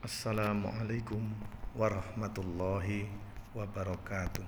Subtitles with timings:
[0.00, 1.20] Assalamualaikum
[1.76, 3.04] warahmatullahi
[3.52, 4.40] wabarakatuh.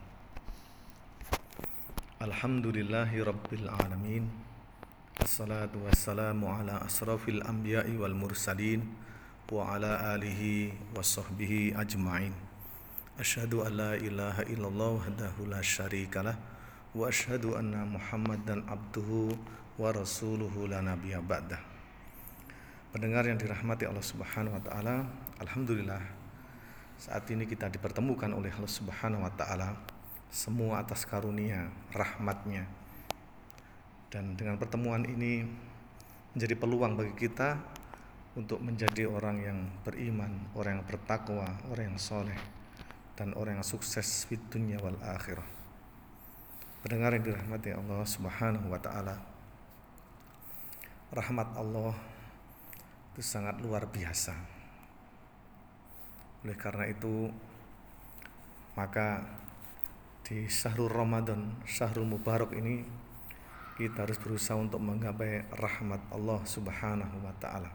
[2.25, 4.33] Alhamdulillahi rabbil alamin.
[5.21, 8.81] Assalatu wassalamu ala asrafil anbiya'i wal mursalin
[9.53, 12.33] Wa ala alihi wa sahbihi ajma'in.
[13.21, 16.41] Ashadu an la ilaha illallah wahdahu la syarikalah
[16.97, 19.37] Wa ashadu anna muhammadan abduhu
[19.77, 21.72] wa rasuluhu la nabiya ba'dah
[22.93, 25.09] Pendengar yang dirahmati Allah Subhanahu wa taala,
[25.41, 26.05] alhamdulillah
[27.01, 29.81] saat ini kita dipertemukan oleh Allah Subhanahu wa taala
[30.29, 32.69] semua atas karunia rahmatnya.
[34.13, 35.41] Dan dengan pertemuan ini
[36.37, 37.57] menjadi peluang bagi kita
[38.37, 42.37] untuk menjadi orang yang beriman, orang yang bertakwa, orang yang soleh
[43.17, 45.49] dan orang yang sukses di dunia wal akhirah.
[46.85, 49.17] Pendengar yang dirahmati Allah Subhanahu wa taala.
[51.09, 52.13] Rahmat Allah
[53.13, 54.33] itu sangat luar biasa.
[56.43, 57.29] Oleh karena itu,
[58.73, 59.21] maka
[60.25, 62.81] di Syahrul Ramadan, Syahrul Mubarak ini
[63.77, 67.69] kita harus berusaha untuk menggapai rahmat Allah Subhanahu wa taala.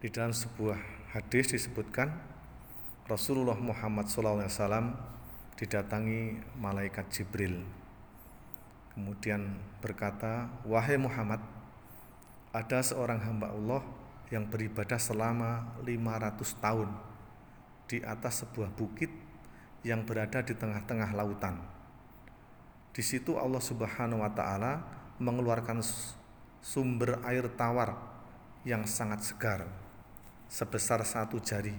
[0.00, 0.78] Di dalam sebuah
[1.12, 2.08] hadis disebutkan
[3.04, 4.46] Rasulullah Muhammad SAW
[5.58, 7.66] didatangi malaikat Jibril
[8.98, 11.38] Kemudian berkata, "Wahai Muhammad,
[12.50, 13.86] ada seorang hamba Allah
[14.34, 16.90] yang beribadah selama 500 tahun
[17.86, 19.06] di atas sebuah bukit
[19.86, 21.62] yang berada di tengah-tengah lautan.
[22.90, 24.82] Di situ Allah Subhanahu wa taala
[25.22, 25.78] mengeluarkan
[26.58, 27.94] sumber air tawar
[28.66, 29.70] yang sangat segar
[30.50, 31.78] sebesar satu jari.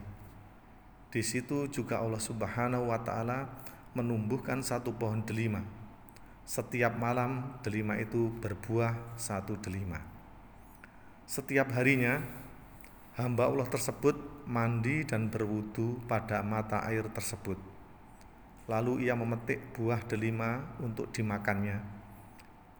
[1.11, 3.51] Di situ juga Allah Subhanahu wa taala
[3.91, 5.78] menumbuhkan satu pohon delima
[6.49, 10.01] setiap malam delima itu berbuah satu delima.
[11.29, 12.25] Setiap harinya
[13.21, 14.17] hamba Allah tersebut
[14.49, 17.53] mandi dan berwudu pada mata air tersebut.
[18.65, 21.85] Lalu ia memetik buah delima untuk dimakannya.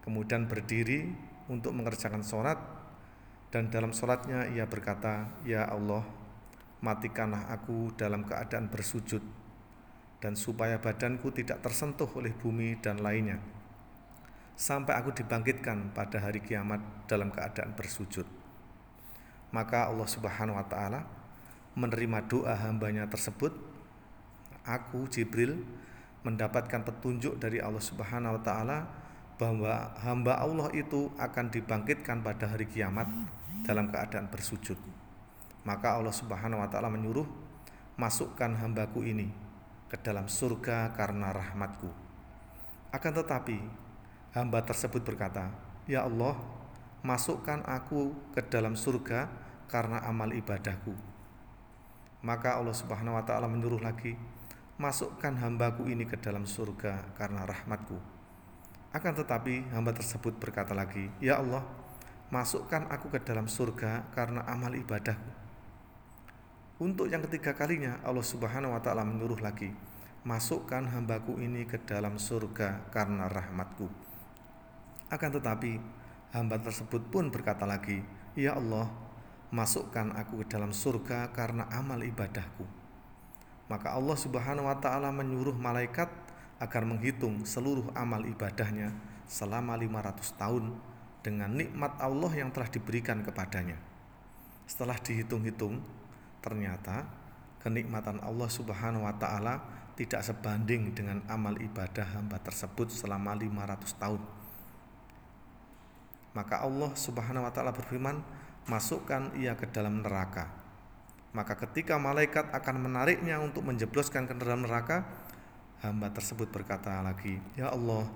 [0.02, 1.14] Kemudian berdiri
[1.46, 2.58] untuk mengerjakan sholat
[3.54, 6.10] dan dalam sholatnya ia berkata, Ya Allah,
[6.82, 9.22] matikanlah aku dalam keadaan bersujud
[10.26, 13.59] dan supaya badanku tidak tersentuh oleh bumi dan lainnya
[14.60, 18.28] sampai aku dibangkitkan pada hari kiamat dalam keadaan bersujud.
[19.56, 21.08] Maka Allah Subhanahu wa taala
[21.80, 23.56] menerima doa hambanya tersebut.
[24.68, 25.64] Aku Jibril
[26.28, 28.78] mendapatkan petunjuk dari Allah Subhanahu wa taala
[29.40, 33.08] bahwa hamba Allah itu akan dibangkitkan pada hari kiamat
[33.64, 34.76] dalam keadaan bersujud.
[35.64, 37.24] Maka Allah Subhanahu wa taala menyuruh
[37.96, 39.32] masukkan hambaku ini
[39.88, 41.88] ke dalam surga karena rahmatku.
[42.92, 43.88] Akan tetapi
[44.30, 45.50] Hamba tersebut berkata,
[45.90, 46.38] "Ya Allah,
[47.02, 49.26] masukkan aku ke dalam surga
[49.66, 50.94] karena amal ibadahku."
[52.22, 54.14] Maka Allah Subhanahu wa taala menyuruh lagi,
[54.78, 57.98] "Masukkan hambaku ini ke dalam surga karena rahmatku."
[58.94, 61.66] Akan tetapi hamba tersebut berkata lagi, "Ya Allah,
[62.30, 65.32] masukkan aku ke dalam surga karena amal ibadahku."
[66.80, 69.74] Untuk yang ketiga kalinya Allah Subhanahu wa taala menyuruh lagi,
[70.22, 74.09] "Masukkan hambaku ini ke dalam surga karena rahmatku."
[75.10, 75.82] Akan tetapi
[76.34, 78.06] hamba tersebut pun berkata lagi,
[78.38, 78.90] "Ya Allah,
[79.50, 82.66] masukkan aku ke dalam surga karena amal ibadahku."
[83.70, 86.10] Maka Allah Subhanahu wa taala menyuruh malaikat
[86.58, 88.94] agar menghitung seluruh amal ibadahnya
[89.30, 90.74] selama 500 tahun
[91.22, 93.78] dengan nikmat Allah yang telah diberikan kepadanya.
[94.66, 95.82] Setelah dihitung-hitung,
[96.42, 97.06] ternyata
[97.62, 99.62] kenikmatan Allah Subhanahu wa taala
[100.00, 104.22] tidak sebanding dengan amal ibadah hamba tersebut selama 500 tahun.
[106.40, 108.24] Maka Allah Subhanahu wa taala berfirman,
[108.72, 110.48] "Masukkan ia ke dalam neraka."
[111.36, 115.04] Maka ketika malaikat akan menariknya untuk menjebloskan ke dalam neraka,
[115.84, 118.08] hamba tersebut berkata lagi, "Ya Allah,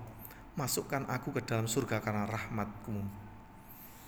[0.56, 3.04] masukkan aku ke dalam surga karena rahmatmu."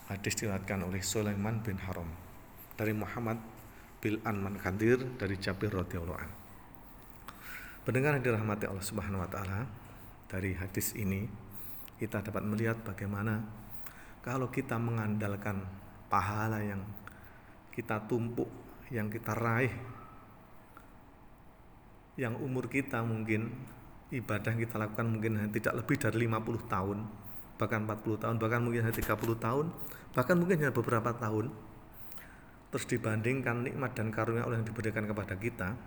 [0.09, 2.09] Hadis diriwayatkan oleh Sulaiman bin Haram
[2.81, 3.37] dari Muhammad
[4.01, 6.31] bin Anman Khadir dari Jabir radhiyallahu an.
[7.85, 9.69] Pendengar yang dirahmati Allah Subhanahu wa taala,
[10.33, 11.29] dari hadis ini
[11.99, 13.66] kita dapat melihat bagaimana
[14.27, 15.63] kalau kita mengandalkan
[16.11, 16.83] pahala yang
[17.71, 18.51] kita tumpuk,
[18.91, 19.71] yang kita raih,
[22.19, 23.55] yang umur kita mungkin
[24.11, 26.99] ibadah yang kita lakukan mungkin tidak lebih dari 50 tahun,
[27.55, 29.67] bahkan 40 tahun, bahkan mungkin hanya 30 tahun,
[30.11, 31.55] bahkan mungkin hanya beberapa tahun.
[32.75, 35.79] Terus dibandingkan nikmat dan karunia Allah yang diberikan kepada kita,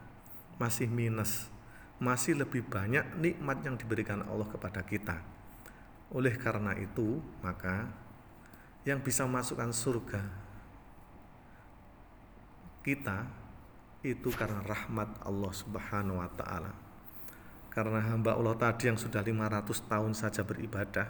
[0.55, 1.51] masih minus,
[1.99, 5.19] masih lebih banyak nikmat yang diberikan Allah kepada kita.
[6.15, 8.07] Oleh karena itu, maka
[8.89, 10.21] yang bisa memasukkan surga
[12.81, 13.27] kita
[14.01, 16.73] itu karena rahmat Allah Subhanahu wa taala.
[17.69, 21.05] Karena hamba Allah tadi yang sudah 500 tahun saja beribadah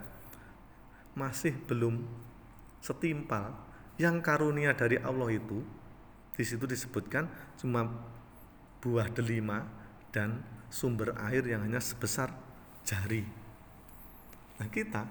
[1.15, 2.03] masih belum
[2.83, 3.55] setimpal
[3.95, 5.63] yang karunia dari Allah itu
[6.35, 7.27] di situ disebutkan
[7.59, 7.87] cuma
[8.79, 9.67] buah delima
[10.11, 12.31] dan sumber air yang hanya sebesar
[12.83, 13.23] jari.
[14.59, 15.03] Nah kita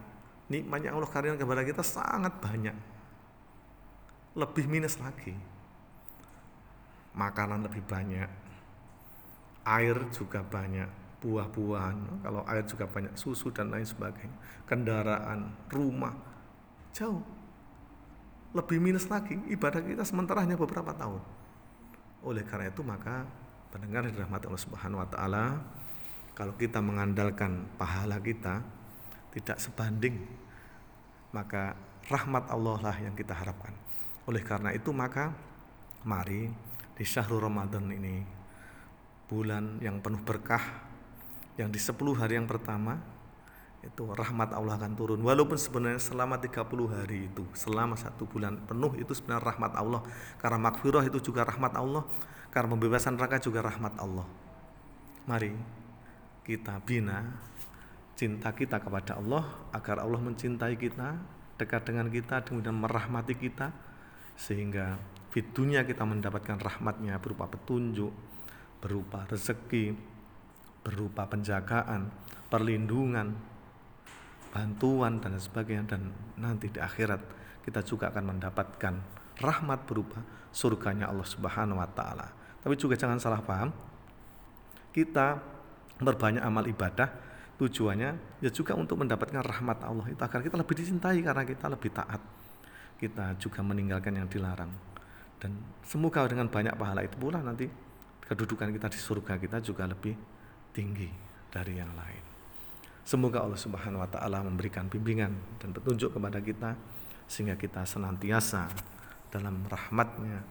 [0.49, 2.77] nikmatnya Allah karunia kepada kita sangat banyak.
[4.37, 5.37] Lebih minus lagi.
[7.17, 8.29] Makanan lebih banyak.
[9.69, 10.89] Air juga banyak.
[11.19, 14.39] Buah-buahan, kalau air juga banyak susu dan lain sebagainya.
[14.71, 16.15] Kendaraan, rumah,
[16.95, 17.27] jauh.
[18.55, 21.21] Lebih minus lagi ibadah kita sementara hanya beberapa tahun.
[22.23, 23.27] Oleh karena itu maka
[23.75, 25.45] pendengar dirahmati Allah Subhanahu wa taala,
[26.39, 28.63] kalau kita mengandalkan pahala kita
[29.39, 30.27] tidak sebanding
[31.31, 31.77] maka
[32.09, 33.73] rahmat Allah lah yang kita harapkan.
[34.25, 35.33] Oleh karena itu maka
[36.05, 36.49] mari
[36.97, 38.25] di syahrul Ramadan ini
[39.29, 40.89] bulan yang penuh berkah
[41.61, 42.97] yang di 10 hari yang pertama
[43.85, 45.21] itu rahmat Allah akan turun.
[45.23, 50.03] Walaupun sebenarnya selama 30 hari itu selama satu bulan penuh itu sebenarnya rahmat Allah.
[50.43, 52.03] Karena makfirah itu juga rahmat Allah
[52.51, 54.27] karena pembebasan neraka juga rahmat Allah.
[55.29, 55.53] Mari
[56.43, 57.37] kita bina
[58.19, 61.15] cinta kita kepada Allah agar Allah mencintai kita
[61.55, 63.71] dekat dengan kita kemudian merahmati kita
[64.35, 64.99] sehingga
[65.31, 68.11] fitunya kita mendapatkan rahmatnya berupa petunjuk,
[68.83, 69.95] berupa rezeki,
[70.83, 72.11] berupa penjagaan,
[72.51, 73.39] perlindungan,
[74.51, 76.11] bantuan dan sebagainya dan
[76.43, 77.23] nanti di akhirat
[77.63, 78.95] kita juga akan mendapatkan
[79.39, 80.19] rahmat berupa
[80.51, 82.27] surganya Allah Subhanahu wa taala.
[82.59, 83.71] Tapi juga jangan salah paham.
[84.91, 85.39] Kita
[86.03, 87.28] berbanyak amal ibadah
[87.59, 91.91] tujuannya ya juga untuk mendapatkan rahmat Allah itu agar kita lebih dicintai karena kita lebih
[91.91, 92.23] taat
[92.99, 94.71] kita juga meninggalkan yang dilarang
[95.39, 97.67] dan semoga dengan banyak pahala itu pula nanti
[98.27, 100.15] kedudukan kita di surga kita juga lebih
[100.75, 101.11] tinggi
[101.49, 102.23] dari yang lain.
[103.09, 106.77] Semoga Allah Subhanahu wa taala memberikan bimbingan dan petunjuk kepada kita
[107.25, 108.69] sehingga kita senantiasa
[109.33, 110.45] dalam rahmatnya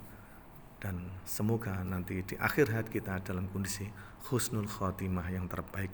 [0.81, 3.85] dan semoga nanti di akhir hayat kita dalam kondisi
[4.29, 5.93] husnul khotimah yang terbaik.